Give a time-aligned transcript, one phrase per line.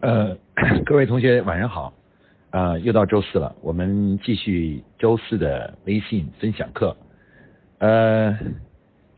[0.00, 0.36] 呃，
[0.86, 1.92] 各位同学晚上好，
[2.50, 6.96] 啊、又到周四了，我们继续周四的微信分享课。
[7.78, 8.38] 呃，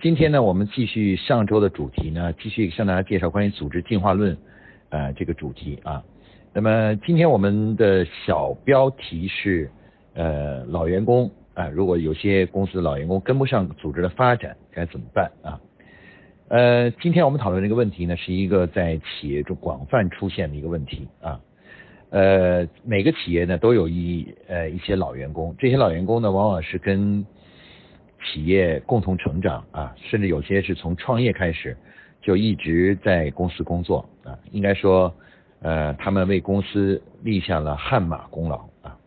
[0.00, 4.34] 今天呢，我们继续上周的主题呢，继续向大家介绍关于组织进化论
[4.88, 6.02] 呃这个主题啊。
[6.54, 9.70] 那么今天我们的小标题是
[10.14, 15.60] 呃老员工啊、如果有些公司老员工跟不上组织的发展，该怎么办啊？
[16.50, 21.40] 呃，今天我们讨论这个问题呢，是一个在企业中广泛出现的一个问题啊。
[22.10, 27.24] 呃，每个企业呢都有一呃一些老员工，这些老员工呢往往是跟
[28.24, 31.76] 企业共同成长啊，甚至有些是从创业开始
[32.20, 34.36] 就一直在公司工作啊。
[34.50, 35.14] 应该说，
[35.60, 38.98] 呃，他们为公司立下了汗马功劳啊。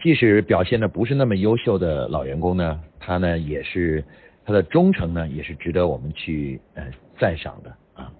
[0.00, 4.04] 即使表现的不是那么优秀的老员工呢，他呢也是
[4.44, 6.84] 他的忠诚呢，也是值得我们去呃
[7.18, 8.12] 赞赏的啊。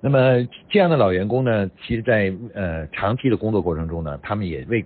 [0.00, 4.84] 那么这样的老员工呢，其实在呃长期的工作过程中呢，他们也为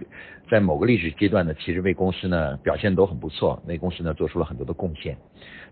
[0.51, 5.17] 在某个历史阶段呢，其实为公司呢表现都很不错，为公司呢做出了很多的贡献。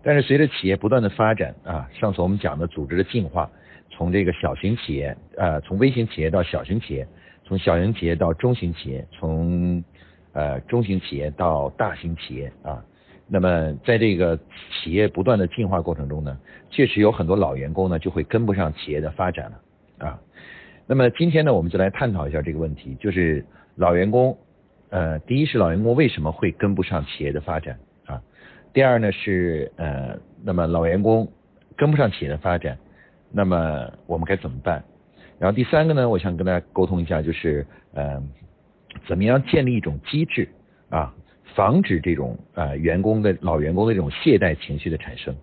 [0.03, 3.49] 但是随着企业不断的发展啊，上次我们讲的组织的进化，
[3.89, 7.07] 从这个小型企业呃从微型企业到小型企业，
[7.43, 9.83] 从小型企业到中型企业，从
[10.33, 12.83] 呃中型企业到大型企业啊。
[13.33, 14.37] 那么在这个
[14.69, 16.37] 企业不断的进化过程中呢，
[16.69, 20.19] 确实有很多老员工呢就会跟不上企业的发展了啊。
[20.85, 24.37] 那么今天呢，我们就来探讨一下这个问题，就是老员工，
[24.89, 28.21] 呃，第一是老员工为什么会跟不上企业的发展啊？
[28.73, 31.31] 第二呢是呃，那么老员工
[31.77, 32.77] 跟不上企业的发展，
[33.31, 34.83] 那么我们该怎么办？
[35.39, 38.21] 然后第三个呢，我想跟大家沟通一下，就是呃，
[39.07, 40.49] 怎么样建立一种机制
[40.89, 41.15] 啊？
[41.55, 45.35] 防止这种呃员工的老员工的这种懈怠情绪的产生。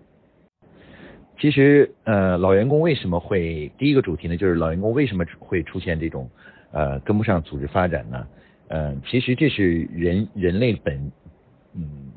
[1.39, 4.35] 其实呃老员工为什么会第一个主题呢？
[4.35, 6.29] 就是老员工为什么会出现这种
[6.71, 8.27] 呃跟不上组织发展呢？
[8.67, 11.11] 呃，其实这是人人类本
[11.73, 12.11] 嗯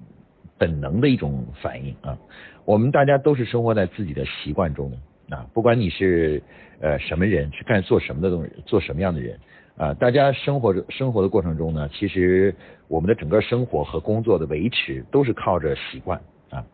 [0.59, 2.19] 本能的一种反应啊。
[2.65, 6.43] 我们大家都是生活在自己的习惯中的啊，不管你是
[6.81, 9.39] 呃什么人，是干做什么的东西，做什么样的人。
[9.77, 12.55] 啊，大家生活着生活的过程中呢，其实
[12.89, 16.65] 我们的整个生活和工作的维持都是靠着习惯啊。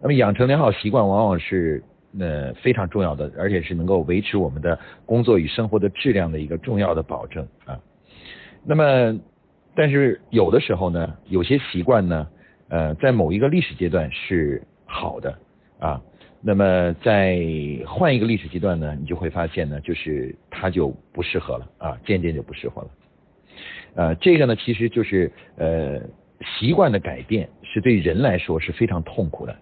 [0.00, 1.82] 那么养成良好习惯，往往是
[2.18, 7.78] 呃非常重要的，而且是能够维持我们的工作与生活的质量的一个重要的保证啊。
[8.64, 9.18] 那么，
[9.74, 12.26] 但是有的时候呢，有些习惯呢，
[12.68, 15.38] 呃，在某一个历史阶段是好的
[15.78, 16.02] 啊。
[16.40, 17.40] 那么在
[17.86, 22.88] 换一个历史阶段呢，你就会发现呢，就是它就不适合了啊，渐渐就不适合了。
[23.94, 26.00] 呃，这个呢，其实就是呃
[26.58, 29.56] 习惯的改变是对人来说是非常痛苦的。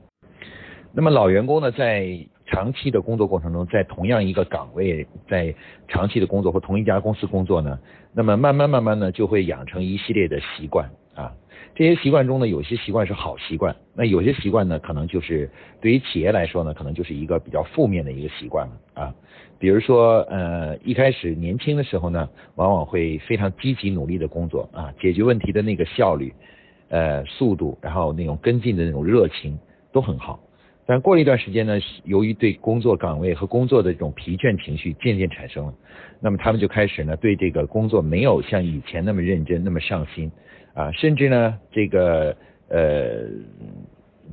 [0.93, 5.55] 那么老员工呢，在长期的工作过程中，在同样一个岗位，在
[5.89, 7.79] 长期的工作或同一家公司工作呢，
[8.13, 10.91] 那么慢慢慢慢呢，就会养成一系列的习惯。
[11.77, 19.15] 这些习惯中呢，有些习惯是好习惯，那有些习惯呢，可能就是对于企业来说呢，可能就是一个比较负面的一个习惯了啊。
[19.59, 26.33] 比如说，呃，一开始年轻的时候呢，往往会非常积极努力的工作啊，解决问题的那个效率、
[26.89, 29.59] 呃速度，然后那种跟进的那种热情
[29.93, 30.41] 都很好。
[30.87, 35.75] 但过了一段时间呢，由于对工作岗位和工作的这种疲倦情绪渐渐产生了，
[36.21, 40.33] 那么他们就开始呢，对这个工作没有像以前那么认真、那么上心。
[40.77, 42.37] 啊，甚至呢，这个
[42.69, 43.25] 呃，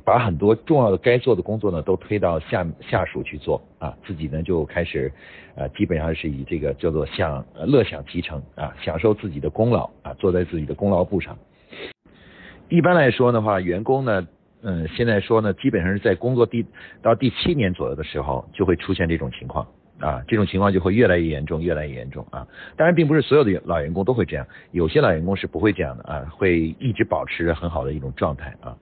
[0.04, 5.10] 把很多重要的该做的工作呢，都推到下下属去做啊，自己呢就开始
[5.56, 11.38] 啊，基本上是以这个叫做享乐享其成啊，享受自己的功劳啊，坐在自己的功劳簿上。
[12.68, 14.28] 一般来说的话，员工呢，
[14.64, 16.66] 嗯，现在说呢，基本上是在工作第
[17.02, 19.66] 到第七年左右的时候，就会出现这种情况。
[20.04, 22.46] 啊，这种情况就会越来越严重，越来越严重啊！
[22.76, 28.76] 当然，并不是所有的老员工都会这样，有些老员工是不会这样的啊，会一直保持着很好的一种状态啊。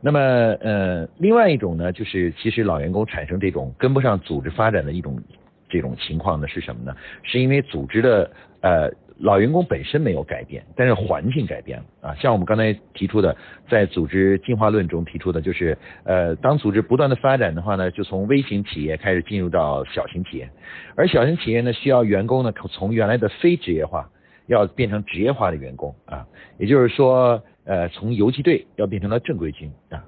[0.00, 0.20] 那么，
[0.60, 5.22] 呃，另外一种呢，就是其实老员工产生这种跟不上组织发展的一种
[5.68, 6.96] 这种情况呢，是什么呢？
[7.22, 8.90] 是因为组织的呃。
[9.18, 12.14] 老员工本身没有改变，但是环境改变了啊。
[12.16, 13.36] 像我们刚才提出的，
[13.68, 20.50] 在组织进化论中提出的，就是呃，当组织不断的发展的话呢，就从微型企业开始进入到小型企业，
[20.96, 24.10] 而小型企业呢，需要员工呢从原来的非职业化
[24.46, 26.26] 要变成职业化的员工啊，
[26.58, 30.04] 也就是说，呃，从游击队要变成了正规军啊。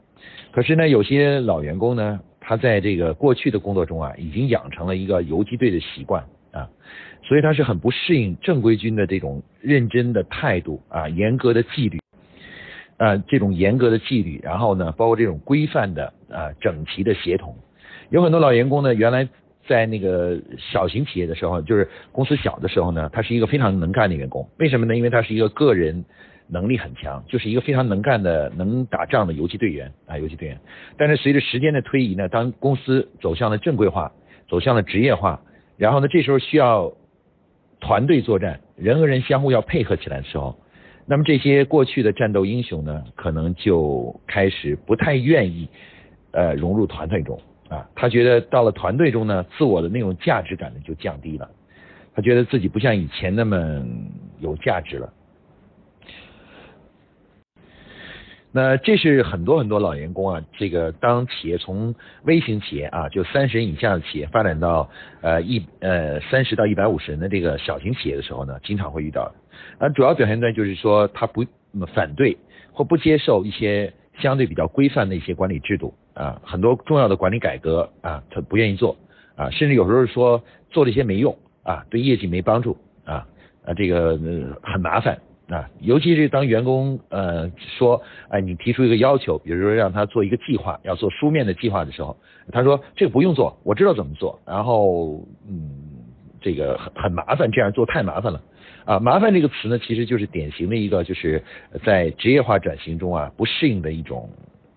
[0.52, 6.68] 可是呢，有些老员工呢，他在这个过去的工作中啊，已经养成了一个游击队的习惯啊。
[7.26, 11.98] 所以他是很不适应正规军的这种认真的态度啊，严格的纪律，
[12.98, 17.52] 啊，这种严格的纪律，然后呢，包括这种规范的啊，整齐的协同。
[18.10, 19.28] 有很多老员工呢，原来
[19.66, 24.48] 在那个小型企业的时候，就是公司小的时候呢，他是一个非常能干的员工。
[24.58, 24.94] 为什么呢？
[24.94, 26.04] 因为他是一个个人
[26.46, 30.56] 能力很强，就是一个非常能干的、能打仗的游击队员啊，游击队员。
[30.96, 34.12] 但是随着时间的推移呢，当公司走向了正规化，
[34.48, 35.40] 走向了职业化，
[35.76, 36.92] 然后呢，这时候需要
[37.80, 40.58] 团队作战，人和人相互要配合起来的时候，
[41.06, 45.68] 那么这些过去的战斗英雄呢，可能就开始不太愿意
[46.32, 47.38] 呃融入团队中。
[47.68, 51.50] 啊，他觉得到了团队中呢，自我的那种价值感呢就降低了，
[52.14, 53.84] 他觉得自己不像以前那么
[54.38, 55.12] 有价值了。
[58.56, 61.94] 那这是很多很多老员工啊，这个当企业从
[62.24, 64.88] 微型企业啊，就三十人以下的企业发展到
[65.20, 69.34] 呃一呃三十到一百五十人的这个小型企业的时候呢，经常会遇到的。
[69.84, 71.44] 啊，主要表现在就是说他不
[71.94, 72.34] 反对
[72.72, 75.92] 或不接受一些相对比较规范的一些管理制度。
[76.14, 78.96] 啊，很多重要的管理改革啊，他不愿意做
[79.36, 82.74] 啊，甚至有时候说做这些没用啊，对业绩没帮助
[83.04, 83.26] 啊，
[83.66, 84.18] 啊，这个
[84.62, 85.18] 很麻烦
[85.48, 92.16] 啊，尤其是当员工呃说，哎，你提出一个要求，比如说让他做一个计划，要做书面的计划的时候，
[92.52, 95.70] 他说这个不用做，我知道怎么做，然后嗯，
[96.40, 98.42] 这个很很麻烦，这样做太麻烦了
[98.84, 101.42] 啊，麻烦这个词呢，其实就是典型的一个就是
[101.84, 104.28] 在职业化转型中啊不适应的一种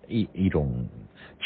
[0.08, 0.86] 一一种。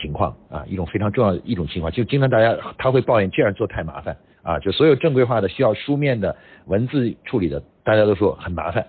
[0.03, 6.37] 情况啊，一种非常重要的一种情况，就经常大家他会抱怨这样做太麻烦啊，就所有正规化的需要书面的
[6.67, 8.85] 文字处理的，大家都说很麻烦。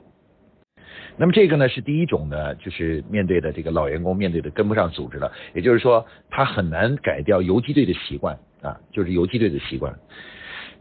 [1.17, 9.93] 那么这个呢是第一种呢，就是面对的这个老员工面对的跟不上组织了，也就是说他很难改掉游击队的习惯啊，就是游击队的习惯。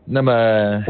[0.05, 0.85] 那么。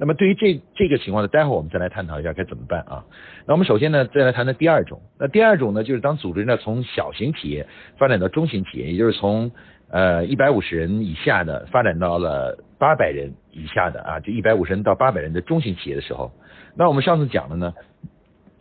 [0.00, 3.04] 那么对于这这个情况呢，待会儿我们再来探讨一下该怎么办啊。
[3.46, 5.00] 那我们首先呢，再来谈谈第二种。
[5.18, 9.50] 那第二种呢，就是当组织呢从小型企业发展到中型企业，也就是从
[9.90, 16.30] 呃一百五十人以下的发展到了八百人以下的啊，就一百五十人到八百人的中型企业的时候，
[16.76, 17.74] 那我们上次讲的呢。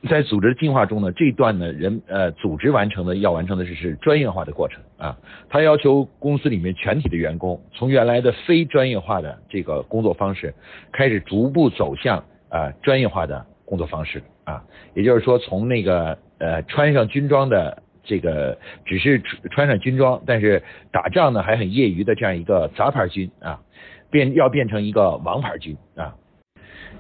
[0.07, 5.17] 在组织进化中呢，这段呢，人呃，组织完成的要完成的是是专业化的过程啊。
[5.49, 10.53] 他要求公司里面全体的员工从原来的非专业化的这个工作方式，
[10.91, 14.63] 开始逐步走向啊专业化的工作方式啊。
[14.93, 18.55] 也就是说，从那个呃穿上军装的这个
[18.85, 20.61] 只是穿上军装，但是
[20.91, 23.59] 打仗呢还很业余的这样一个杂牌军啊，
[24.11, 26.13] 变要变成一个王牌军啊。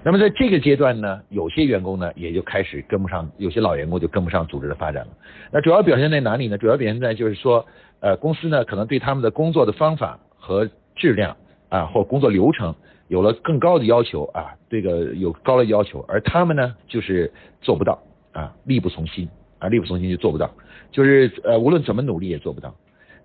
[0.03, 5.11] 那么在这个阶段呢，有些员工呢也就开始跟不上，有些老员工就跟不上组织的发展了。
[5.51, 6.57] 那主要表现在哪里呢？
[6.57, 7.65] 主要表现在就是说，
[7.99, 11.35] 呃，公司呢可能对他们的工作的方法和质量
[11.67, 12.73] 啊，或工作流程
[13.09, 17.29] 有了更高的要求啊，这个有高的要求，而他们呢就是
[17.59, 18.01] 做不到
[18.31, 19.27] 啊，力不从心
[19.59, 20.49] 啊，力不从心就做不到，
[20.89, 22.73] 就是呃无论怎么努力也做不到。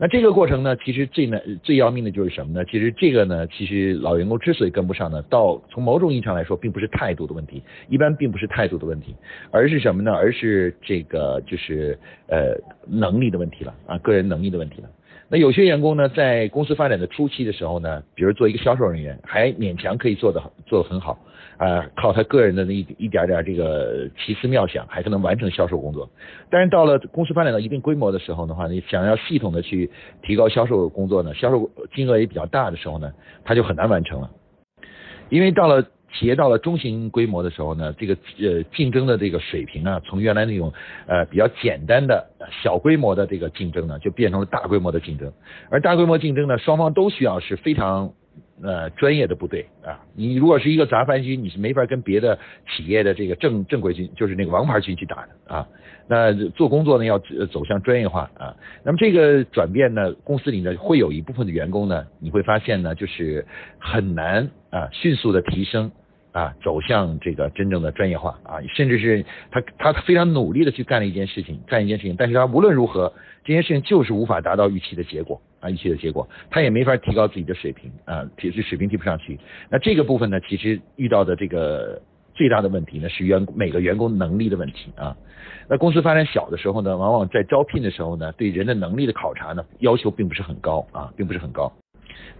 [0.03, 2.65] 那这个过程呢，其实最难、最要命的就是什么呢？
[2.65, 9.15] 其实这个呢，其实老员工之所以跟不上呢，到从某种意义上来说，并不是态度的问题，一般并不是态度的问题，
[9.53, 10.11] 而是什么呢？
[10.11, 11.97] 而是这个就是
[12.27, 12.53] 呃
[12.85, 14.91] 能力的问题了啊，个人能力的问题了。
[15.29, 21.17] 那有些员工呢，在公司发展的初期的时候呢，比如做一个销售人员，还勉强可以做得做得很好。
[21.59, 26.11] 啊，靠他个人的那一一点点这个奇思妙想，还可能完成销售工作。
[26.51, 29.91] 但是到了公司发展到一定规模的时候的话，你想要系统的去
[30.23, 33.13] 提高销售工作呢，销售金额也比较大的时候呢，
[33.45, 34.31] 他就很难完成了。
[35.29, 35.83] 因为到了
[36.13, 40.73] 企业到了中型规模的时候呢，这个呃竞争的这个水平啊，从原来那种
[41.07, 42.29] 呃比较简单的
[42.63, 45.33] 小规模的这个竞争呢，就变成了大规模的竞争。
[45.71, 48.13] 而大规模竞争呢，双方都需要是非常。
[48.63, 52.39] 呃，专业的部队啊，你如果是一个杂牌军，你是没法跟别的
[52.71, 55.67] 企业的这个正正规军，就是那个王牌军去打的啊。
[56.07, 57.19] 那做工作呢，要
[57.51, 58.55] 走向专业化啊。
[58.85, 63.45] 那么这个转变呢，公司里呢会有一部分的员工呢，你会发现呢，就是
[63.79, 65.91] 很难啊，迅速的提升
[66.33, 73.13] 啊，走向这个真正的专业化啊，甚至是他他非常努力的去干了一件事情，干一件事情，但是他无论如何，
[73.45, 75.41] 这件事情就是无法达到预期的结果。
[75.61, 79.39] 啊，预期的结果，他也没法提高自己的水平啊，提这水平提不上去。
[79.71, 82.03] 那这个部分呢，其实遇到的这个
[82.35, 85.17] 最大的问题呢，是员每个员工能力的问题啊。
[85.69, 91.73] 那公司发展小的时候呢，往往在招聘的时候呢，对人的能力的考察呢，要求并不是很高啊，并不是很高。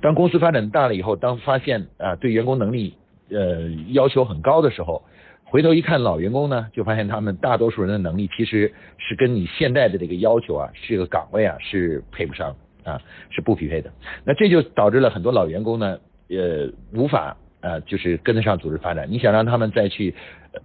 [0.01, 2.97] 当公司发展大了以后，当发现啊，对员工能力
[3.33, 5.03] 呃要求很高的时候，
[5.45, 12.55] 回头一看老员工呢，就发现他们大多数人的能力其实是跟你现在的这个要求啊，这个岗位啊是配不上。
[12.85, 13.93] 啊，是不匹配的。
[14.25, 15.97] 那这就导致了很多老员工呢，
[16.31, 19.07] 呃，无法啊，就是跟得上组织发展。
[19.09, 20.13] 你想让他们再去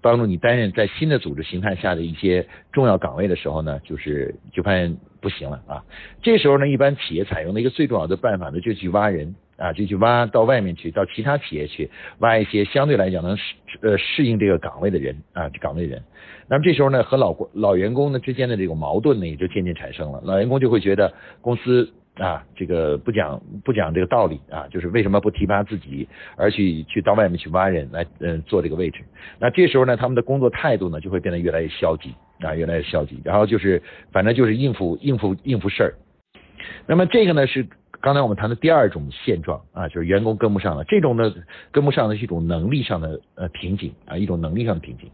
[0.01, 5.83] 帮助你担任在新的组织形态下的一些重要岗位的时候呢，就是就发现不行了啊。
[6.23, 16.01] 这时候呢，一般企业采用的一个最重要的办法呢，就去挖人啊，就去挖到外面去，到其他企业去挖一些相对来讲能适呃适应这个岗位的人啊，岗位人。
[16.47, 20.21] 那么这时候呢，和老老员工呢之间的这种矛盾呢，也就渐渐产生了。
[20.23, 21.11] 老员工就会觉得
[21.41, 29.01] 公司啊，这个不讲不讲这个道理啊，就是为什么不提拔自己，而去去到外面去挖人来嗯做这个位置？
[29.39, 32.13] 那这时候呢，他们的工作态度呢就会变得越来越消极
[32.45, 33.19] 啊，越来越消极。
[33.25, 35.93] 然后就是反正就是应付应付应付事儿。
[36.87, 37.67] 那么这个呢是
[38.01, 40.83] 刚才我们谈的第二种现状啊，就是员工跟不上了。
[40.85, 41.33] 这种呢
[41.71, 45.09] 跟不上的是一种能力上的呃瓶颈啊，一种能力上的瓶颈。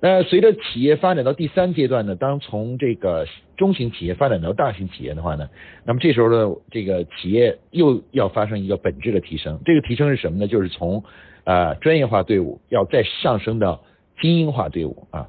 [0.00, 3.26] 那随着企业发展到第三阶段呢，当从这个
[3.56, 5.48] 中型企业发展到大型企业的话呢，
[5.84, 9.60] 那么这时候呢，这个企业又要发生一个本质的提升。
[9.64, 10.46] 这个提升是什么呢？
[10.46, 11.02] 就是从
[11.42, 13.82] 啊专业化队伍要再上升到
[14.20, 15.26] 精英化队伍啊。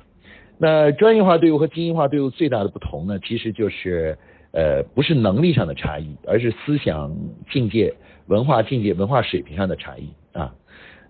[0.59, 4.19] 那专业化队伍和精英化队伍最大的不同呢，其实就是
[4.51, 7.15] 呃不是能力上的差异，而是思想
[7.51, 7.93] 境界、
[8.27, 10.53] 文化境界、文化水平上的差异啊。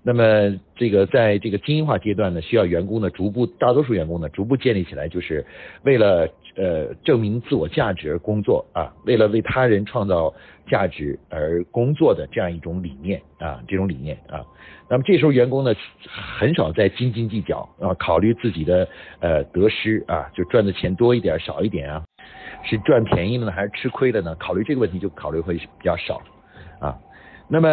[0.02, 5.46] 那么这个在这个精英化阶段呢，需要员工呢逐步，大多数员工呢逐步建立起来，就是
[5.84, 10.34] 为了呃证明自我价值而工作啊，为了为他人创造
[10.70, 14.42] 价值而工作的这样一种理念啊，这种理念啊。
[14.90, 18.88] 那么这时候员工呢很少再斤斤计较啊，考虑自己的
[19.20, 22.06] 呃得失啊，就赚的钱多一点少一点啊，
[22.64, 24.36] 是赚便宜了呢还是吃亏了呢？
[24.36, 26.22] 考虑这个问题就考虑会比较少
[26.80, 26.98] 啊。
[27.48, 27.70] 那么。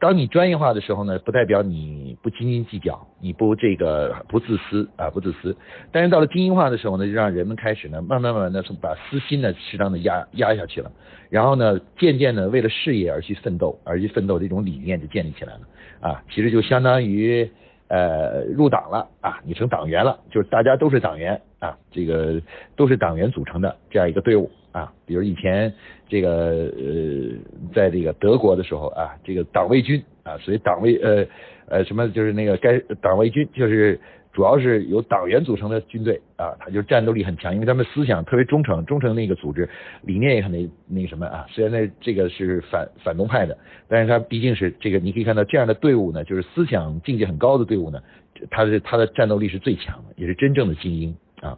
[0.00, 5.56] 当你专业化的时候呢，不代表你不斤斤计较，你不这个不自私啊，不自私。
[5.92, 10.92] 但是到了精英化的时候呢，就让人们开始呢，慢慢慢慢的把私心呢适当的压压下去了，
[11.30, 15.60] 然后呢，渐渐的为了事业而去奋斗，而去奋斗这种理念就建立起来了
[16.00, 16.22] 啊。
[16.28, 17.50] 其实就相当于
[17.94, 22.40] 呃入党了啊，你成党员了，就是大家都是党员啊，这个
[22.74, 24.50] 都是党员组成的这样一个队伍。
[24.72, 25.72] 啊，比如以前
[26.08, 27.30] 这个呃，
[27.72, 31.24] 在这个德国的时候啊，这个党卫军啊，所以党卫呃
[31.68, 34.00] 呃什么就是那个该党卫军就是
[34.34, 39.66] 主要是由党员组成的军队啊，他就战斗力很强，因为他们思想特别忠诚，忠诚那个组织
[40.02, 43.56] 理念也很那那个什么啊，虽然那这个是反反动派的，
[43.88, 48.02] 但是他毕竟是这个你可以看到这样的队伍呢，就是思想境界很高的队伍呢，
[48.50, 51.56] 他是他的战斗力是最强的，也是真正的精英啊。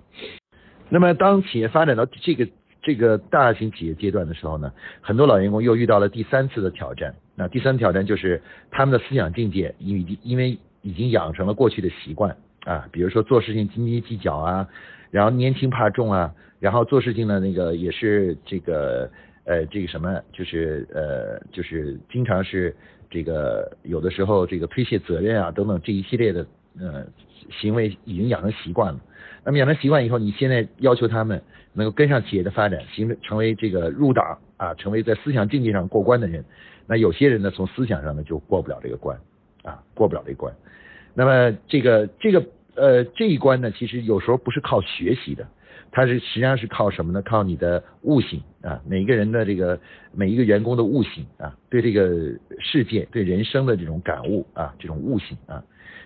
[0.90, 2.47] 那么当企业发展到这个。
[2.83, 7.12] 这个大型企业阶段的时候呢，很多老员工又遇到了第三次的挑战。
[7.35, 8.40] 那第三挑战就是
[8.71, 12.37] 他们的思想境界，因为因为已经养成了过去的习惯
[12.67, 14.69] 啊，比如说做事情斤斤计较啊，
[15.13, 19.09] 然后年轻怕重啊，然后做事情呢那个也是这个
[19.45, 22.75] 呃这个什么，就是呃就是经常是
[23.09, 26.45] 这个有的时候这个推卸责任啊等等这一系列的
[26.81, 27.07] 呃
[27.61, 29.01] 行为已经养成习惯了。
[29.45, 31.41] 那么养成习惯以后，你现在要求他们
[31.73, 36.45] 能够跟上企业的发展，形成成为这个入党啊，成为在思想境界上过关的人。
[36.89, 39.17] 那有些人呢，从思想上呢就过不了这个关
[39.63, 40.53] 啊，过不了这关。
[41.15, 42.45] 那么这个这个
[42.76, 45.47] 呃这一关呢，其实有时候不是靠学习的，
[45.90, 47.23] 它是实际上是靠什么呢？
[47.23, 49.78] 靠你的悟性啊，每一个人的这个
[50.12, 52.09] 每一个员工的悟性啊，对这个
[52.61, 55.62] 世界、对人生的这种感悟啊，这种悟性啊。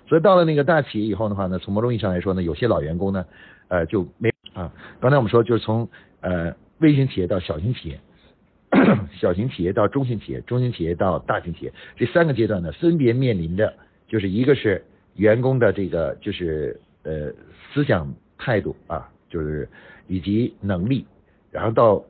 [0.09, 3.25] 所以到了那个大企业以后的话呢，从某种意义上来说呢，有些老员工呢，
[3.69, 4.73] 呃，就没啊。
[5.01, 5.89] 刚才我们说，就是从
[6.21, 8.01] 呃微型企业到小型企业，
[9.19, 13.73] 小型企业到中型企业，中型企业到大型企业，这三个阶段呢，分别面临着
[14.09, 14.85] 就是一个是
[15.15, 17.33] 员工的这个就是呃
[17.73, 19.69] 思想态度啊，就是
[20.07, 21.07] 以及能力，
[21.51, 22.05] 然后到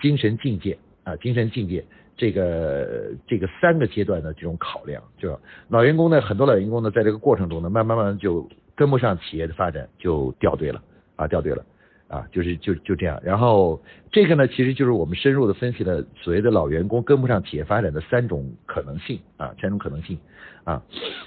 [0.00, 1.84] 精神境界啊，精神境界。
[2.20, 5.38] 这个这个三个阶段的这种考量，就
[5.68, 10.82] 老员工呢，很多老员工呢，在这个过程中呢，慢慢慢就跟不上企业的发展，就掉队了
[11.14, 11.64] 啊，掉队了
[12.08, 13.20] 啊，就是就就这样。
[13.22, 20.18] 然后这个呢，其实就是我们深入的分析了所谓的老员工跟不上企业发展的三种可能性啊，三种可能性
[20.64, 20.82] 啊。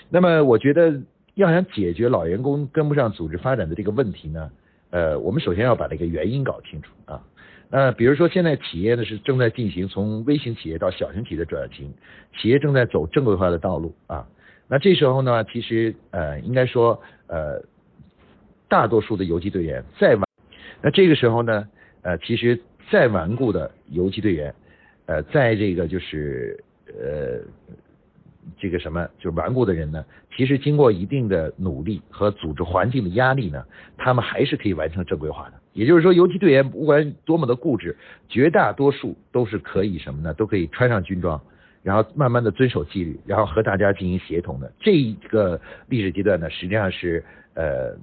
[0.10, 1.00] 那么我觉得
[1.36, 4.52] 要想解决老员工跟不上组织发展的这个问题呢，
[4.90, 7.22] 呃，我们首先要把这个原因搞清楚啊。
[7.70, 11.94] 呃，比如说现在企业呢是正在进行从微型企业到小型企业的转型，
[12.38, 14.28] 企业正在走正规化的道路啊。
[14.68, 17.62] 那这时候呢，其实呃应该说呃
[18.68, 20.24] 大多数的游击队员再顽，
[20.82, 21.68] 那这个时候呢
[22.02, 22.60] 呃其实
[22.92, 24.54] 再顽固的游击队员
[25.06, 27.40] 呃在这个就是呃
[28.60, 30.04] 这个什么就是顽固的人呢，
[30.36, 33.64] 其实经过一定的努力和组织环境的压力呢，
[33.98, 35.54] 他们还是可以完成正规化的。
[35.74, 37.96] 也就是说，游击队员不管多么的固执，
[38.28, 40.34] 绝大多数都是可以什么呢？
[40.34, 41.40] 都可以穿上军装，
[41.84, 44.74] 然后慢慢的遵守纪律，然后和大家进行协同的。
[44.80, 47.24] 这一个历史阶段呢，实际上是
[47.54, 47.96] 呃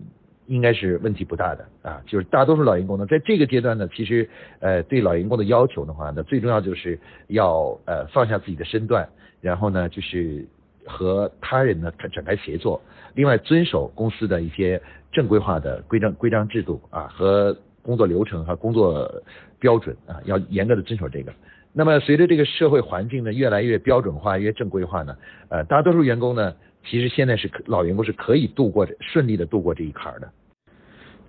[0.48, 2.02] 应该是问题不大的啊。
[2.06, 4.28] 就是大多数老员工呢，在这个阶段呢，其实
[4.58, 9.08] 呃对老员工的要求的话呢，最重要就是要呃放下自己的身段，
[9.40, 10.44] 然后呢就是
[10.84, 12.80] 和他人呢展开协作，
[13.14, 19.10] 另外遵守公司的一些正规化的规章规章制度啊和工作流程和工作
[19.58, 21.32] 标准啊，要严格的遵守这个。
[21.72, 25.16] 那么随着这个社会环境呢越来越标准化、越正规化呢，
[25.48, 26.54] 呃，大多数员工呢，
[26.88, 30.30] 其实现在是老员工是可以度过顺利的度过这一坎儿的。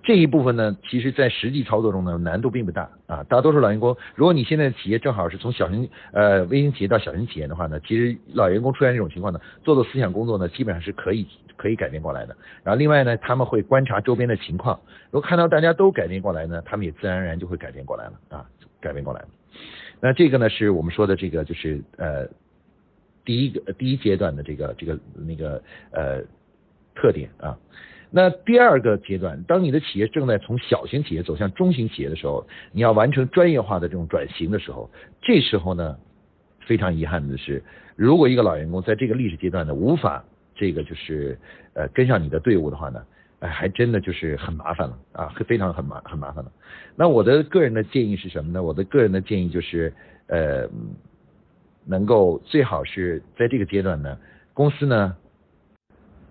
[0.01, 3.21] 这一部分呢，其实在实际操作中呢，难度并不大啊。
[3.29, 12.35] 大多数老员工，如果你现在企业正好是从小型呃微型企业到小型企业的话呢，其实老员工出现这种情况呢，做做思想工作呢，基本上是可以可以改变过来的。
[12.63, 14.79] 然后另外呢，他们会观察周边的情况，
[15.11, 18.45] 如果看到大家都改变过来呢，他们也自然而然就会改变过来了啊，
[18.79, 19.27] 改变过来了。
[19.99, 22.25] 那这个呢，是我们说的这个就是呃
[23.29, 26.24] 第一个第一阶段的这个这个那个呃
[26.95, 27.55] 特点啊。
[28.09, 34.89] 那第二个阶段，当你的企业正在从小型企业走向中型企业的时候，你要完成专业化的这种转型的时候，
[35.21, 35.95] 这时候呢，
[36.65, 37.63] 非常遗憾的是，
[37.95, 41.38] 如果一个老员工在这个历史阶段呢无法这个就是
[41.75, 43.00] 呃跟上你的队伍的话呢。
[43.41, 46.51] 哎，还真的就是很麻烦了啊，非常很麻很麻烦了。
[46.98, 48.62] 那我的个人的建议是什么呢？
[48.62, 49.93] 我的个人的建议就是，
[50.27, 50.67] 呃，
[51.86, 54.17] 能够最好是在这个阶段呢，
[54.53, 55.15] 公司呢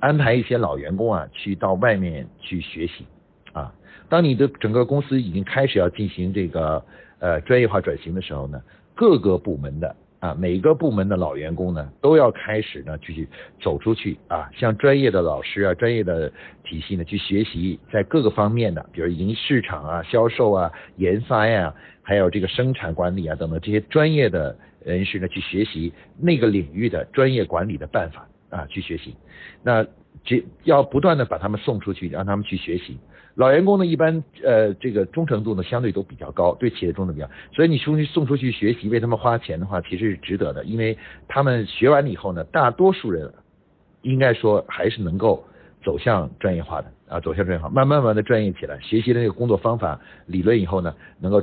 [0.00, 3.06] 安排一些老员工啊去到外面去学习
[3.52, 3.72] 啊。
[4.08, 6.84] 当你的整个公司已经开始要进行这个
[7.18, 8.62] 呃专业化转型的时候呢，
[8.94, 9.96] 各个部门的。
[10.20, 13.28] 啊，每个部门的老员工呢，都要开始呢，去
[13.60, 16.28] 走出去啊，向专业的老师啊、专业的
[16.64, 21.72] 体系呢去学习，在各个方面的，比如营市场啊、销售啊、研发呀，
[22.08, 29.14] 还有这个生产管理啊等等这些专业的人士呢，去学习那个领域的专业管理的办法啊，去学习。
[29.62, 29.86] 那
[30.24, 32.96] 这要不断的把他们送出去，让他们去学习。
[33.34, 40.96] 老员工呢，一般呃这个忠诚度呢相对都比较高，对企业忠诚比较，所以你出去送出去学习，为他们花钱的话，其实是值得的，因为
[41.28, 43.30] 他们学完了以后呢，大多数人
[44.00, 45.44] 应该说还是能够
[45.84, 51.42] 走向专业化的啊，走向专业化，慢慢慢的专业起来，学习的那个工作方法理论以后呢，能够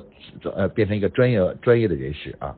[0.56, 2.56] 呃变成一个专业专业的人士啊。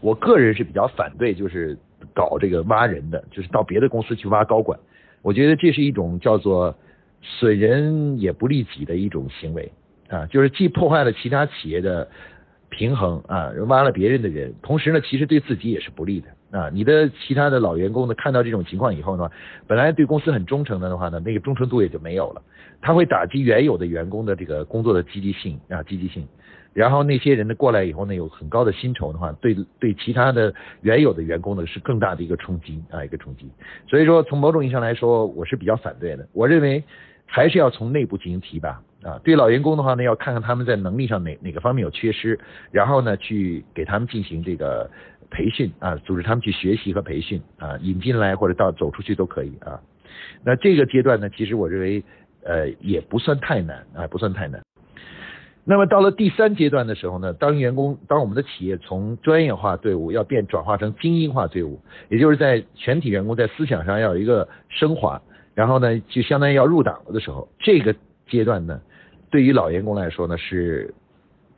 [0.00, 1.76] 我个人是比较反对就是
[2.14, 4.78] 搞这个挖人的，就是到别的公司去挖高管，
[5.22, 6.74] 我觉得这是一种叫做。
[7.20, 9.72] 损人也不利己的一种行为
[10.08, 12.08] 啊，就是既破坏了其他企业的
[12.68, 16.70] 平衡啊，挖了别人的人，同时呢，其实对自己也是不利的啊。
[16.72, 19.30] 你的其他的老员工呢，看到这种情况以后呢，
[19.66, 22.42] 本来对公司很忠诚的的话呢，那个忠诚度也就没有了，
[22.80, 26.26] 他会打击原有的员工的这个工作的积极性啊，积极性。
[26.72, 33.50] 然后那些人呢过来以后呢，有很高的薪酬的话，对对其他的原有的员工呢是更大的一个冲击啊，一个冲击。
[33.88, 36.28] 所以说，从某种意义上来说，我是比较反对的。
[36.32, 36.82] 我认为。
[37.30, 44.90] 还是要从内部进行提拔啊，对老员工的话呢，要看看他们在能力上哪哪个方面有缺失，然后呢，去给他们进行这个
[45.30, 49.80] 培训啊，组织他们去学习和培训啊，引进来或者到走出去都可以啊。
[50.44, 52.02] 那这个阶段呢，其实我认为
[52.44, 54.60] 呃也不算太难啊，不算太难。
[55.64, 65.20] 那么到了第三阶段的时候呢，当员工当我们的企业从专业化队伍要变转化成精英化队伍，也就是在全体员工在思想上要有一个升华。
[65.54, 67.94] 然后呢，就相当于要入党了的时候，这个
[68.28, 68.80] 阶段呢，
[69.28, 70.94] 对于老员工来说呢是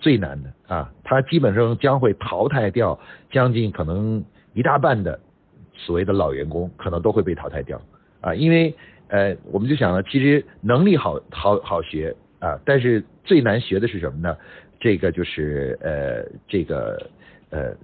[0.01, 2.99] 最难的啊，它基本上将会淘汰掉
[3.31, 5.21] 将近可能一大半的
[5.75, 7.81] 所谓的老员工，可能都会被淘汰掉
[8.21, 8.75] 啊，因为
[9.09, 14.37] 呃，我们就想了，其实能力好好好学啊，但是最难学的是什么呢？
[14.81, 17.07] 这个就是呃，这个
[17.51, 17.75] 呃。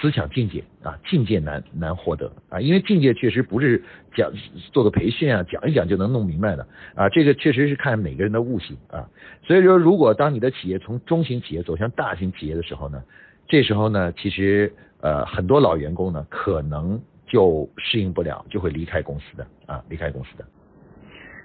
[0.00, 3.82] 思想境界啊，境界难难获得啊，因为境界确实不是
[4.14, 4.32] 讲
[4.72, 9.08] 做个培训啊，讲一讲就能弄明白的啊，这个确实是看每个人的悟性啊。
[9.42, 13.02] 所以说，如果当你的企业从中型企业走向大型企业的时候呢，
[13.48, 20.44] 这时候呢，其实呃很多老员工呢可能就适应不了，就会离开公司的啊，离开公司的。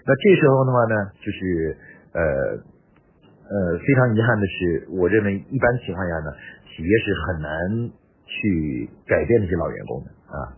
[0.06, 1.77] 那这时候的话呢，就是
[2.12, 2.21] 呃
[3.49, 6.32] 呃非常遗憾的是，我认为一般情况下呢，
[6.75, 7.91] 企业是很难。
[8.34, 10.50] 去改变那些老员工的啊，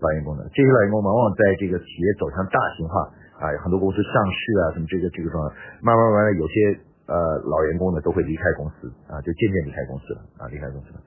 [0.00, 2.94] 老员工的这些老员工往往在这个企业走向大型化
[3.36, 5.44] 啊，很多公司上市啊，什么这个这个状，
[5.84, 11.00] 慢慢慢慢有些呃老员工呢都会离开公司啊，就渐渐离开公司了啊，离开公司了。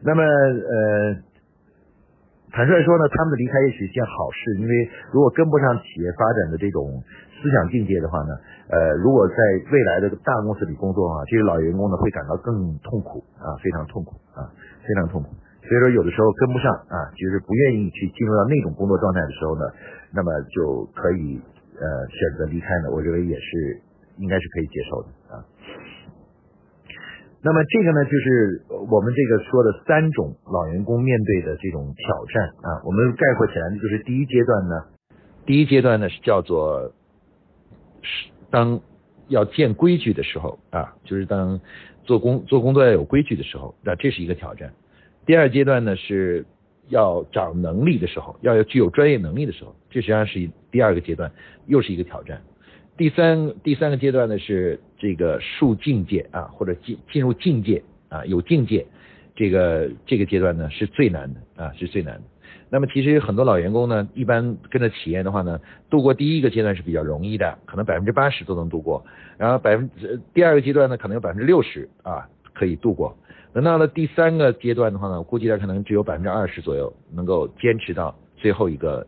[0.00, 1.16] 那么呃，
[2.52, 4.72] 坦率说呢，他们的离开也许是件好事，因为
[5.12, 7.02] 如果跟不上企业发展的这种
[7.36, 8.32] 思想境界的话呢，
[8.68, 9.36] 呃，如果在
[9.70, 14.48] 未来的大公司里工作啊，这些老员工呢会感到更痛苦啊，非常痛苦啊，
[14.80, 15.28] 非常痛苦。
[15.62, 19.62] 所以说，有的时候跟不上啊，就是不愿意去进入到那种工作状态的时候呢，
[20.12, 21.38] 那么就可以
[21.76, 22.90] 呃选择离开呢。
[22.90, 23.80] 我认为也是
[24.18, 25.44] 应该是可以接受的啊。
[27.42, 32.82] 那么这个呢，就是我们这个说的三种老员工面对的这种挑战啊。
[32.84, 34.84] 我们概括起来呢，就是第一阶段呢，
[35.46, 36.92] 第一阶段呢是叫做
[38.02, 38.80] 是当
[39.28, 41.60] 要建规矩的时候啊，就是当
[42.02, 44.72] 做工做工作要有规矩的时候，那这是一个挑战。
[45.26, 46.44] 第二阶段呢是
[46.88, 51.30] 要长能力的时候，要有具有专业能力的时候，这实际上是第二个阶段，
[51.66, 52.40] 又是一个挑战。
[52.96, 58.86] 第三第三个阶段呢是这个树境界啊，或者进进入境界啊，有境界，
[59.34, 62.22] 这个这个阶段呢是最难的啊，是最难的。
[62.72, 69.04] 那么其实很多老员工呢，一般跟着企业的话呢，度过第一个阶段是比较容易的，可能百分之八十都能度过。
[69.38, 73.16] 然后百分之第二个阶段呢，可能有百分之六十啊可以度过。
[73.52, 79.06] 等到了第三个阶段的话呢，我估计他可能只有百分之二十左右能够坚持到最后一个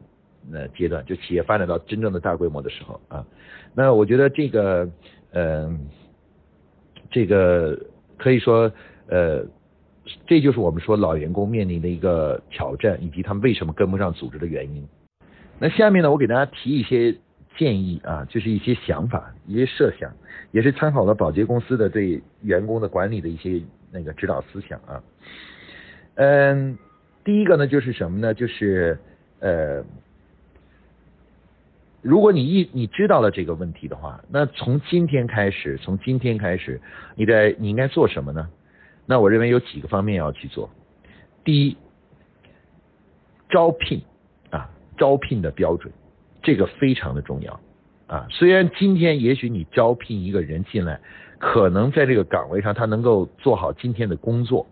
[0.53, 3.25] 呃阶段，就企业发展到真正的大规模的时候啊。
[3.75, 4.89] 那我觉得这个，
[5.31, 5.71] 呃，
[7.11, 7.79] 这个
[8.19, 8.71] 可以说，
[9.07, 9.45] 呃，
[10.27, 14.87] 这就是我们说老员工面临的一个挑战，以及他们为什么跟不上组织的原因。
[15.59, 17.17] 那下面呢，我给大家提一些
[17.57, 20.13] 建议啊，就是一些想法、一些设想，
[20.51, 25.03] 也是参考了保洁公司的对员工的管理的一些那个指导思想啊。
[26.15, 26.79] 嗯，
[27.23, 28.35] 第一个呢，就是什么呢？
[28.35, 28.99] 就是
[29.41, 29.85] 呃。
[32.05, 36.81] 如果你一你知道了这个问题的话，那从今天开始，从今天开始，
[37.15, 38.51] 你的你应该做什么呢？
[39.07, 40.69] 那我认为有几个方面要去做。
[41.45, 41.77] 第一，
[43.49, 44.03] 招聘
[44.51, 45.93] 啊，招聘的标准，
[46.43, 47.61] 这个非常的重要
[48.09, 48.27] 啊。
[48.31, 51.01] 虽然今天也许你招聘一个人进来，
[51.43, 54.65] 可能在这个岗位上他能够做好今天的工作，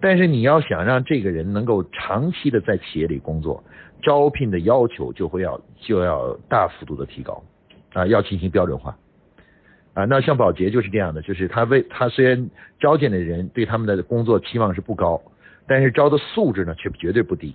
[0.00, 3.62] 但是你要想让这个人能够长期的在企业里工作。
[4.02, 7.40] 招聘的要求就会要就要大幅度的提高
[7.92, 8.98] 啊，要进行标准化
[9.94, 10.04] 啊。
[10.06, 15.22] 那像保洁就是这样的，就是他为他虽然招进的人对他们的工作期望是不高，
[15.68, 17.54] 但是招的素质呢却绝对不低。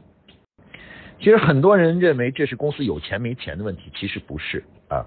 [1.20, 5.04] 其实很多人认为这是公司有钱没钱的问题，其实不是啊。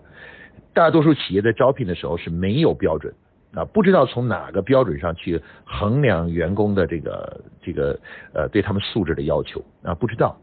[0.74, 3.14] 大多数企业在招聘的时候是没有标准
[3.54, 7.98] 啊，不知道从哪个标准上去衡量员工的这个这个
[8.34, 10.38] 呃对他们素质的要求啊，不知道。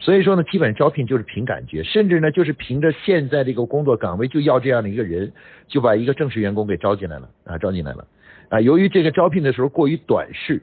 [0.00, 5.32] 所以说呢，基本招聘就是凭感觉，甚至呢就是凭着现在这个工作岗位就要这样的一个人，
[5.66, 8.06] 就把一个正式员工给招进来了啊，招进来了
[8.48, 8.60] 啊。
[8.60, 10.62] 由于这个招聘的时候过于短视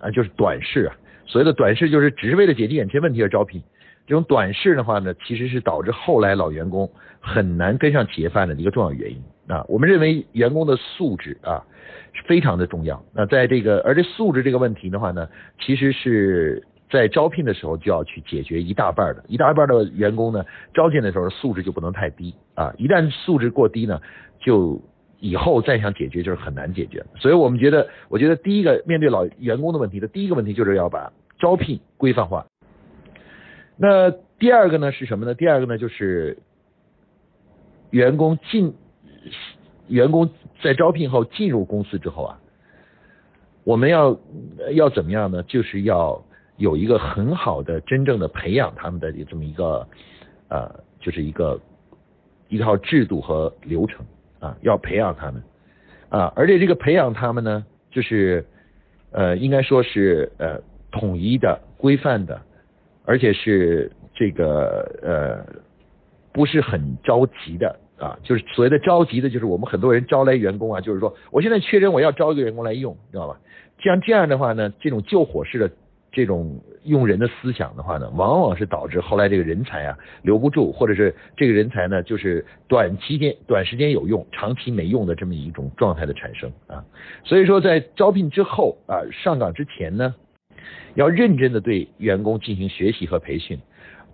[0.00, 3.62] 啊，就是短视啊，所谓的短视就是只是为了解决眼前问题而招聘。
[4.08, 6.90] 这种短视的话呢，其实是导致后来老员工
[7.20, 9.64] 很难跟上企业发展的一个重要原因啊。
[9.68, 11.62] 我们认为员工的素质啊
[12.12, 13.00] 是非常的重要。
[13.14, 15.28] 那在这个而这素质这个问题的话呢，
[15.60, 16.64] 其实是。
[16.90, 20.42] 在招聘的时候就要去解决一大半的，一大半的员工呢，
[20.72, 24.00] 招进的时候素质就不能太低啊，一旦素质过低呢，
[24.40, 24.80] 就
[25.20, 27.04] 以后再想解决就是很难解决。
[27.18, 32.46] 所以我们觉得，我觉得第一个面对老员工的问题的第一个问题就是要把招聘规范化。
[33.78, 35.34] 那第二个呢是什么呢？
[35.34, 36.36] 第二个呢就是
[37.90, 38.74] 员工进，
[39.86, 40.28] 员工
[40.60, 42.40] 在招聘后进入公司之后啊，
[43.64, 44.20] 我们要
[44.72, 45.42] 要怎么样呢？
[45.44, 46.22] 就是要。
[46.58, 49.86] 有一个很好的、真正的培养他们的这么一个，
[50.48, 51.60] 呃，就是一个
[52.48, 54.04] 一套制度和流程
[54.40, 55.40] 啊，要培养他们
[56.08, 58.44] 啊，而且这个培养他们呢，就是
[59.12, 60.60] 呃，应该说是呃
[60.90, 62.42] 统一的、规范的，
[63.08, 65.62] 而且是这个呃
[66.30, 73.40] 不是很着急的啊，就是所谓的着急的，就是我们很多人招来员工啊，就是说我现在缺人，我要招一个员工来用，知道吧？
[73.80, 75.70] 像这样的话呢，这种救火式的。
[76.10, 86.82] 这种用人的思想的话呢，往往是导致后来这个人才啊留不住，或者是这个人才呢就是短期间、短时间有用，长期没用的这么一种状态的产生啊。
[87.24, 90.14] 所以说，在招聘之后啊，上岗之前呢，
[90.94, 93.58] 要认真的对员工进行学习和培训。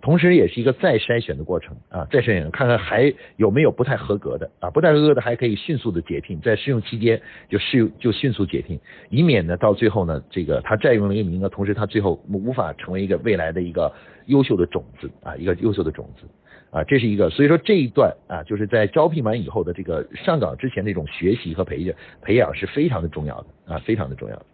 [0.02, 8.78] 同时，也是一个再筛选的过程啊，再筛选看看还有没有不太合格的啊，不太合格的还可以迅速的解聘，在试用期间就试用就迅速解聘，
[9.08, 13.90] 以免呢到最后呢这个他占用了一个名额，同时他最后无法成为一个未来的一个
[14.26, 16.26] 优秀的种子啊，一个优秀的种子
[16.70, 24.44] 啊，这是一个，所以说这一段啊，就是在招聘完以后的这个上岗之前那种学习和培养培养是非常的重要的啊，非常的重要的，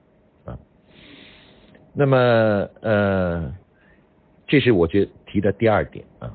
[1.93, 3.55] 那么呃。
[4.47, 6.35] 这是我觉得提的第二点啊，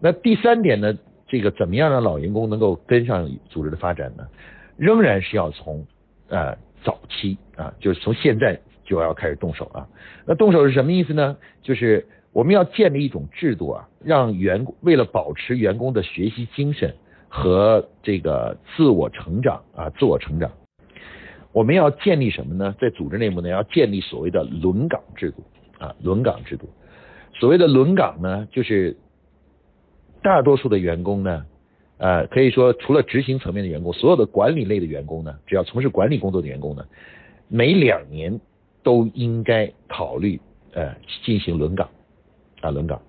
[0.00, 0.92] 那第三点呢？
[1.28, 4.26] 这个怎么样让老员工能够跟上组织的发展呢？
[4.76, 5.86] 仍然是要从
[6.30, 9.86] 呃早期啊，就是从现在就要开始动手啊。
[10.26, 11.36] 那动手是什么意思呢？
[11.62, 16.92] 就是我们要建立一种制度啊，让员为了保持员工的学习精神
[17.28, 20.50] 和这个自我成长啊，自我成长。
[21.58, 22.72] 我们要建立什么呢？
[22.80, 25.42] 在组织内部呢，要建立所谓的轮岗制度
[25.80, 26.68] 啊，轮岗制度。
[27.34, 28.96] 所谓的轮岗呢，就是
[30.22, 31.44] 大多数的员工呢，
[31.96, 36.84] 呃，可以说除了执行层面的员工，所有的管理类的员工呢，只要从事管理工作的员工呢，
[37.48, 38.40] 每两年
[38.84, 40.40] 都应该考虑
[40.74, 40.94] 呃
[41.24, 41.88] 进行轮岗
[42.60, 43.02] 啊，轮岗。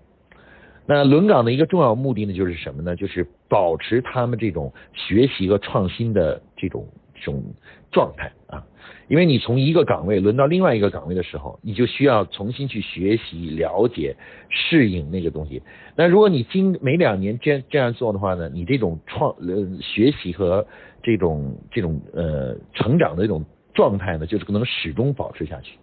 [0.88, 2.95] 那轮岗的一个重要目的呢，就是什么呢？
[2.95, 6.88] 就是保持他们这种学习和创新的这种
[7.23, 7.43] 种
[7.91, 8.65] 状态啊。
[9.08, 14.15] 因为你从一个岗位轮到另外一个岗位的时候，你就需要重新去学习、了解、
[14.49, 15.62] 适应那个东西。
[15.95, 20.65] 那如果你今每两年这样这样做的话呢，你这种创呃学习和
[21.01, 25.77] 这种这种呃成长的这种状态呢，就是可能始终保持下去。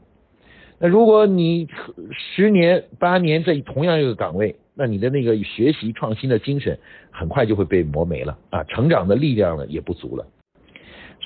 [0.78, 1.66] 那如果你
[2.12, 6.78] 十年八年在同样一个岗位，那你的那个学习创新的精神
[7.10, 10.24] 很快就会被磨没了啊，成长的力量呢也不足了。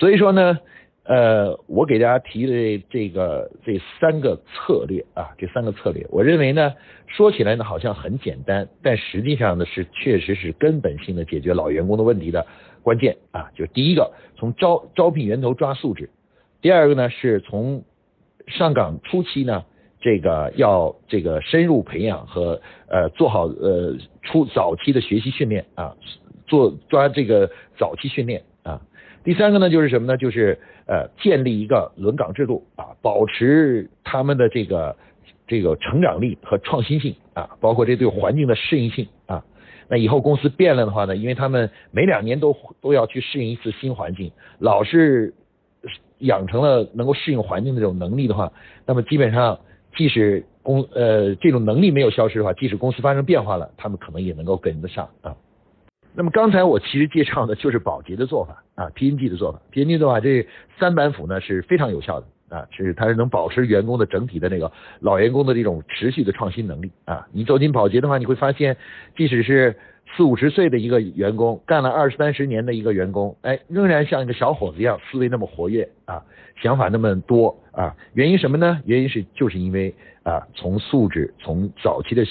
[0.01, 0.59] 所以说呢，
[1.05, 6.73] 呃，我给大家提的这个这三个策略啊，这三个策略，我认为呢，
[7.07, 12.47] 说起来呢好像很简单，但实际上呢是确实是根本性的解决老员工的问题的
[12.83, 13.51] 关键啊。
[13.55, 16.07] 就第一个，从招招聘源头抓素质；
[16.63, 17.85] 第二个呢，是从
[18.47, 19.65] 上岗初期呢。
[20.03, 22.59] 这个要这个深入培养和
[22.89, 25.95] 呃做好呃初早期的学习训练啊，
[26.47, 28.43] 做抓这个早期训练。
[29.25, 30.17] 第三个呢就是什么呢？
[30.17, 34.97] 就是呃建立一个轮岗制度啊，保持他们的这个
[35.47, 39.45] 这个成长力和创新性啊，包括这对环境的适应性啊。
[39.89, 45.35] 那以后公司变了的话呢，因为他们每两年都都要去适应一次新环境，老是
[46.19, 48.53] 养成了能够适应环境的这种能力的话，
[48.87, 49.59] 那么基本上。
[49.97, 55.35] 即使公呃这种能力没有消失的话，即使公司发生变化了，他们可能也能够跟得上啊。
[56.14, 60.46] 那么刚才我其实介绍的就是保洁的做法啊，P&G 的做法，P&G 的做法这
[60.79, 64.70] 三板斧呢是非常有效的啊，是它是能保持员工的整体的那个
[65.01, 67.27] 老员工的这种持续的创新能力啊。
[67.33, 68.77] 你走进保洁的话，你会发现，
[69.16, 69.77] 即使是
[70.16, 76.25] 四五十岁的一个员工，干了二三十年的一个员工，哎，仍然像一个小伙子一样，思维那么活跃啊，
[76.61, 77.94] 想法那么多啊。
[78.14, 78.81] 原因什么呢？
[78.85, 79.94] 原因是就是因为
[80.25, 82.25] 啊，从素质，从早期的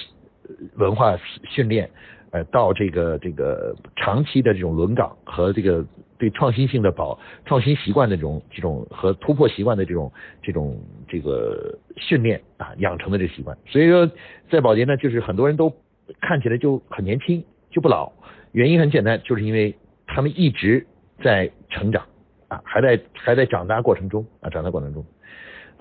[0.76, 1.90] 文化训练，
[2.32, 5.86] 呃，到这个这个长期的这种轮岗和这个
[6.18, 10.12] 对创新性的保创新习惯的这种这种和突破习惯的这种
[10.42, 13.58] 这种这个训练啊，养成的这习惯。
[13.68, 14.10] 所以说，
[14.50, 15.74] 在保洁呢，就是很多人都
[16.22, 17.44] 看起来就很年轻。
[17.72, 18.12] 就不老，
[18.52, 19.76] 原因很简单，就是因为
[20.08, 20.88] 他们一直
[21.24, 22.04] 在成长
[22.48, 25.06] 啊，还在还在长大过程中啊，长大过程中。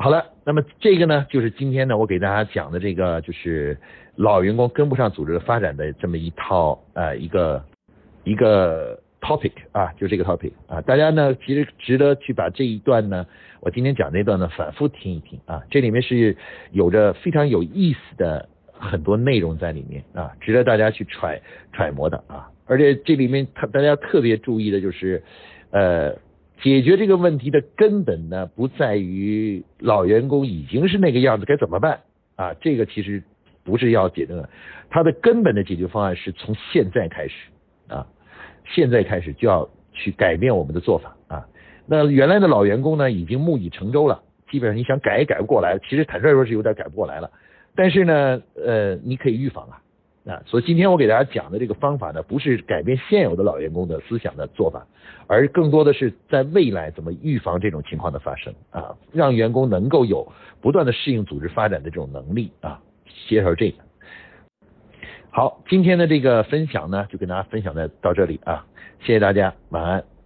[0.00, 3.76] 好了，那么这个呢，就是今天呢，我给大家讲的这个，就是
[4.14, 7.64] 老员工跟不上组织的发展的这么一套呃一个
[8.22, 13.26] 一个 topic 啊，就这个 topic 啊，大家呢其实值得去把这一段呢，
[13.60, 16.36] 我今天讲这段呢反复听一听啊，这里面是
[16.70, 18.48] 有着非常有意思的。
[18.80, 22.48] 很多内容在里面啊，值得大家去揣揣摩的啊。
[22.64, 25.20] 而且这里面特大家特别注意的就是，
[25.72, 26.14] 呃，
[26.62, 32.00] 解决这个问题的根本呢，不在于老员工已经是那个样子该怎么办
[32.36, 32.54] 啊。
[32.60, 33.22] 这个其实
[33.64, 34.48] 不是要解决的，
[34.90, 37.34] 它的根本的解决方案是从现在开始
[37.88, 38.06] 啊，
[38.64, 41.46] 现在开始就要去改变我们的做法啊。
[41.86, 47.30] 那原来的老员工呢，已经木已成舟了，基本上你想改也改不过来，其实坦率说是有点改不过来了。
[47.74, 49.80] 但是呢，呃，你可以预防啊，
[50.28, 54.86] 啊，所以今天我给大家讲的这个方法呢，不是改变现有的老员工的思想的做法，
[55.26, 62.78] 而更多的是在未来怎么预防这种情况的发生啊，让员工能够有不断的适应组织发展的这种能力啊，
[63.26, 63.78] 介绍这个。
[65.30, 68.66] 好，今天的这个分享呢，就跟大家分享在到这里啊，
[69.00, 70.17] 谢谢大家，晚安。